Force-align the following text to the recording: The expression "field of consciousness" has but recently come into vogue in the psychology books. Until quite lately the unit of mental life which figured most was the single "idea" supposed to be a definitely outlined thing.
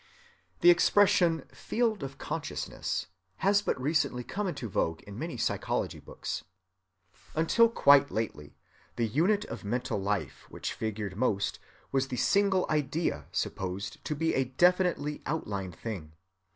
The 0.61 0.71
expression 0.71 1.43
"field 1.53 2.01
of 2.01 2.17
consciousness" 2.17 3.05
has 3.45 3.61
but 3.61 3.79
recently 3.79 4.23
come 4.23 4.47
into 4.47 4.67
vogue 4.67 5.03
in 5.03 5.19
the 5.19 5.37
psychology 5.37 5.99
books. 5.99 6.43
Until 7.35 7.69
quite 7.69 8.09
lately 8.09 8.57
the 8.95 9.05
unit 9.05 9.45
of 9.45 9.63
mental 9.63 9.99
life 10.01 10.47
which 10.49 10.73
figured 10.73 11.15
most 11.15 11.59
was 11.91 12.07
the 12.07 12.17
single 12.17 12.65
"idea" 12.67 13.25
supposed 13.31 14.03
to 14.05 14.15
be 14.15 14.33
a 14.33 14.45
definitely 14.45 15.21
outlined 15.27 15.75
thing. 15.75 16.13